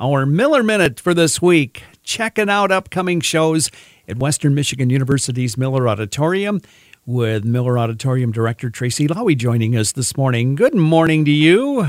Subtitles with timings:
[0.00, 3.70] our Miller Minute for this week, checking out upcoming shows
[4.08, 6.62] at Western Michigan University's Miller Auditorium
[7.04, 10.54] with Miller Auditorium Director Tracey Lawie joining us this morning.
[10.54, 11.86] Good morning to you.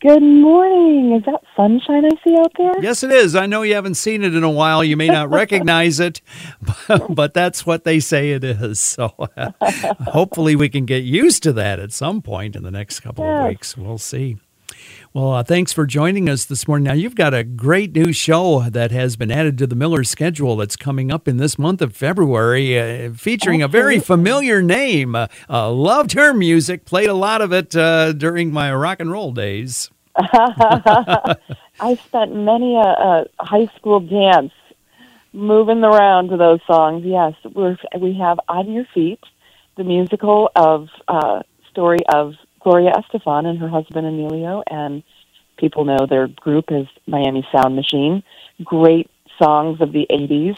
[0.00, 1.14] Good morning.
[1.14, 2.72] Is that sunshine I see out there?
[2.82, 3.34] Yes, it is.
[3.36, 4.82] I know you haven't seen it in a while.
[4.82, 6.20] You may not recognize it,
[6.88, 8.80] but, but, that's what they say it is.
[8.94, 9.52] So uh,
[10.10, 13.40] hopefully we can get used to that at some point in the next couple yes.
[13.40, 13.76] of weeks.
[13.76, 14.38] We'll see.
[15.12, 16.84] Well, uh, thanks for joining us this morning.
[16.84, 20.56] Now, you've got a great new show that has been added to the Miller schedule
[20.56, 25.14] that's coming up in this month of February, uh, featuring a very familiar name.
[25.14, 29.10] Uh, uh, loved her music, played a lot of it uh, during my rock and
[29.10, 29.90] roll days.
[30.16, 34.52] I spent many a, high school dance
[35.32, 37.04] moving around to those songs.
[37.04, 39.20] Yes, we're, we have On Your Feet,
[39.76, 45.02] the musical of uh, story of Gloria Estefan and her husband Emilio, and
[45.58, 48.22] people know their group is Miami Sound Machine.
[48.64, 50.56] Great songs of the '80s.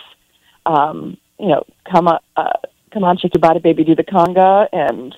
[0.65, 2.53] Um, you know, come on, uh,
[2.93, 5.15] come on, shake your body, baby, do the conga, and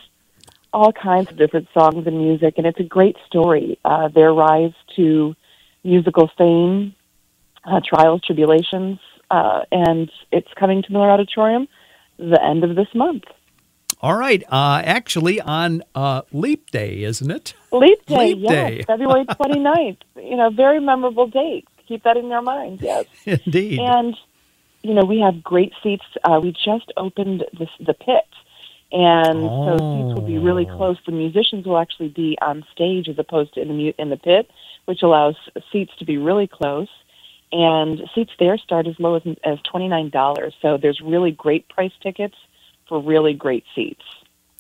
[0.73, 2.55] all kinds of different songs and music.
[2.57, 3.79] And it's a great story.
[3.85, 5.37] Uh, their rise to
[5.85, 6.95] musical fame,
[7.65, 8.99] uh, trials, tribulations,
[9.31, 11.69] uh, and it's coming to Miller Auditorium
[12.19, 13.25] the end of this month.
[14.01, 14.45] All right.
[14.49, 17.55] Uh, actually, on uh, Leap Day, isn't it?
[17.73, 18.51] Leap Day, Leap yes.
[18.51, 18.83] Day.
[18.83, 19.97] February 29th.
[20.17, 21.67] you know, very memorable date.
[21.89, 23.07] Keep that in your mind, yes.
[23.25, 23.81] Indeed.
[23.81, 24.15] And,
[24.83, 26.05] you know, we have great seats.
[26.23, 28.29] Uh, we just opened this, the pit.
[28.93, 29.67] And oh.
[29.67, 30.77] so seats will be really oh.
[30.77, 30.97] close.
[31.05, 34.49] The musicians will actually be on stage as opposed to in the, in the pit,
[34.85, 35.35] which allows
[35.73, 36.89] seats to be really close.
[37.51, 40.53] And seats there start as low as, as $29.
[40.63, 42.37] So there's really great price tickets
[42.89, 44.03] for really great seats.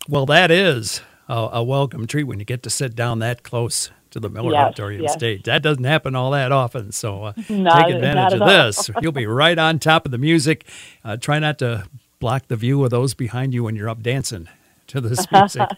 [0.08, 3.90] Well, that is a, a welcome treat when you get to sit down that close
[4.10, 5.12] to the Miller yes, Auditorium yes.
[5.12, 5.42] stage.
[5.44, 8.90] That doesn't happen all that often, so uh, not, take advantage of this.
[9.02, 10.66] You'll be right on top of the music.
[11.04, 11.86] Uh, try not to
[12.18, 14.48] block the view of those behind you when you're up dancing
[14.88, 15.68] to this music,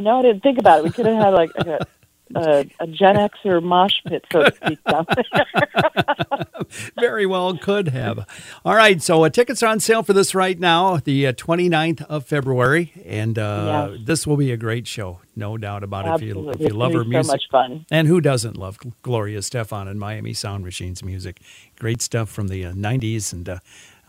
[0.00, 0.84] know, I didn't think about it.
[0.84, 1.86] We could have had like a,
[2.34, 6.66] a, a Gen Xer mosh pit, so to speak, down there.
[6.98, 8.26] Very well could have.
[8.64, 12.02] All right, so uh, tickets are on sale for this right now, the uh, 29th
[12.06, 14.00] of February, and uh, yes.
[14.04, 16.48] this will be a great show, no doubt about Absolutely.
[16.48, 16.54] it.
[16.54, 17.26] If you, if you love her music.
[17.26, 17.86] so much fun.
[17.90, 21.40] And who doesn't love Gloria Stefan and Miami Sound Machines music?
[21.78, 23.58] Great stuff from the 90s, uh, and uh,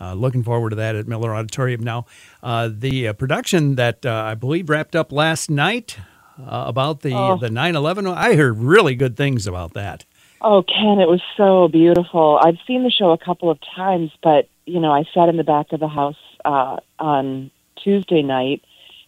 [0.00, 1.82] uh, looking forward to that at Miller Auditorium.
[1.82, 2.06] Now,
[2.42, 5.98] uh, the uh, production that uh, I believe wrapped up last night
[6.38, 7.36] uh, about the oh.
[7.36, 8.14] the 9/11.
[8.14, 10.04] I heard really good things about that.
[10.40, 12.38] Oh, Ken, it was so beautiful.
[12.40, 15.44] I've seen the show a couple of times, but you know, I sat in the
[15.44, 17.50] back of the house uh, on
[17.82, 18.62] Tuesday night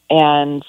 [0.09, 0.65] and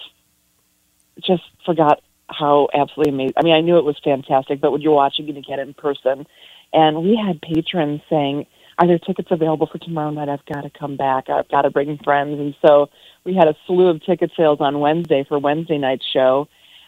[1.20, 3.34] just forgot how absolutely amazing.
[3.38, 6.28] I mean, I knew it was fantastic, but when you're watching it again in person,
[6.74, 8.46] and we had patrons saying,
[8.82, 10.28] "Are there tickets available for tomorrow night?
[10.28, 11.30] I've got to come back.
[11.30, 12.90] I've got to bring friends." And so
[13.24, 16.48] we had a slew of ticket sales on Wednesday for Wednesday night's show.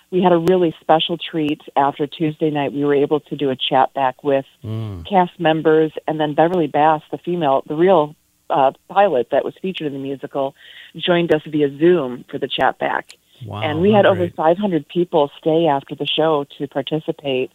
[0.09, 2.73] We had a really special treat after Tuesday night.
[2.73, 5.07] We were able to do a chat back with mm.
[5.07, 8.15] cast members, and then Beverly Bass, the female, the real
[8.49, 10.55] uh, pilot that was featured in the musical,
[10.95, 13.09] joined us via Zoom for the chat back.
[13.45, 17.51] Wow, and we had over 500 people stay after the show to participate.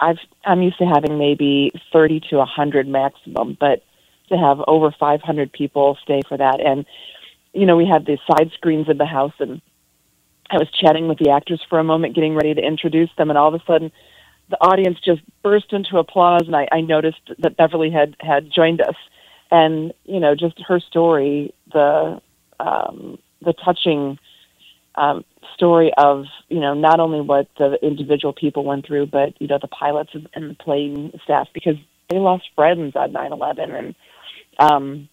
[0.00, 3.82] I've I'm used to having maybe 30 to 100 maximum, but
[4.28, 6.60] to have over 500 people stay for that.
[6.60, 6.86] And
[7.52, 9.60] you know, we had the side screens in the house, and
[10.50, 13.38] I was chatting with the actors for a moment, getting ready to introduce them, and
[13.38, 13.90] all of a sudden,
[14.50, 18.80] the audience just burst into applause, and I, I noticed that Beverly had had joined
[18.80, 18.96] us,
[19.50, 22.20] and you know, just her story, the
[22.60, 24.18] um, the touching
[24.98, 29.46] um, story of you know not only what the individual people went through, but you
[29.46, 31.76] know the pilots and the plane staff because
[32.10, 33.94] they lost friends on nine eleven, and
[34.58, 35.08] um,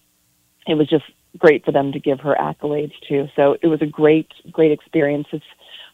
[0.66, 1.04] it was just
[1.38, 3.26] great for them to give her accolades too.
[3.36, 5.26] So it was a great, great experience.
[5.32, 5.44] It's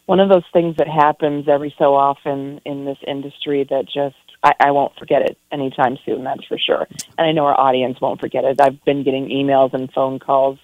[0.05, 4.53] one of those things that happens every so often in this industry that just I,
[4.59, 6.23] I won't forget it anytime soon.
[6.23, 6.87] That's for sure.
[7.17, 8.59] And I know our audience won't forget it.
[8.59, 10.59] I've been getting emails and phone calls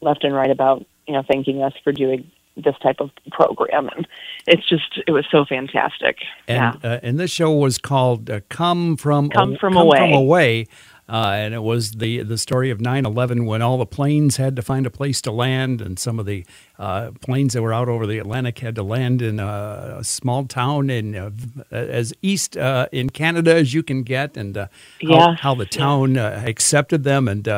[0.00, 4.06] left and right about you know thanking us for doing this type of program and
[4.46, 6.18] it's just it was so fantastic
[6.48, 6.90] and yeah.
[6.90, 10.66] uh, and this show was called uh, come from come from come away from away
[11.08, 14.62] uh, and it was the the story of 9/11 when all the planes had to
[14.62, 16.44] find a place to land, and some of the
[16.80, 20.46] uh, planes that were out over the Atlantic had to land in a, a small
[20.46, 21.30] town in uh,
[21.70, 24.66] as east uh, in Canada as you can get, and uh,
[25.00, 25.18] yeah.
[25.18, 27.48] how, how, the town uh, accepted them and.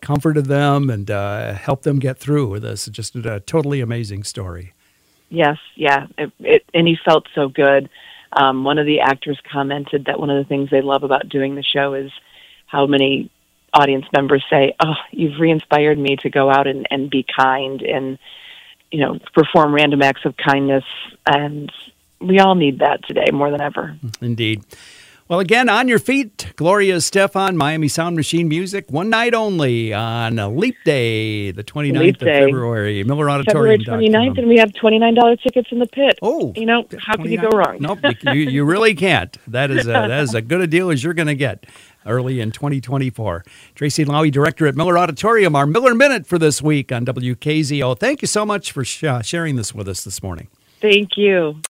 [0.00, 2.86] Comforted them and helped them get through this.
[2.86, 4.72] Just a totally amazing story.
[5.28, 7.88] Yes, yeah, it, it, and he felt so good
[8.32, 11.54] Um, one of the actors commented that one of the things they love about doing
[11.54, 12.10] the show is
[12.66, 13.30] how many
[13.72, 18.18] audience members say, "Oh, you've re-inspired me to go out and, and be kind and
[18.90, 20.84] you know perform random acts of kindness."
[21.24, 21.72] And
[22.20, 23.96] we all need that today more than ever.
[24.20, 24.64] Indeed.
[25.28, 30.36] Well, again, on your feet, Gloria Estefan, Miami Sound Machine Music, one night only on
[30.56, 32.44] Leap Day, the 29th Leap of Day.
[32.44, 33.80] February, Miller Auditorium.
[33.80, 34.34] February Auditorium.
[34.34, 36.16] 29th, and we have $29 tickets in the pit.
[36.22, 37.78] Oh, You know, how could you go wrong?
[37.80, 39.36] Nope, you, you really can't.
[39.50, 41.66] That is a, that is as good a deal as you're going to get
[42.06, 43.44] early in 2024.
[43.74, 47.98] Tracey Lawie, director at Miller Auditorium, our Miller Minute for this week on WKZO.
[47.98, 50.46] Thank you so much for sh- sharing this with us this morning.
[50.80, 51.56] Thank you.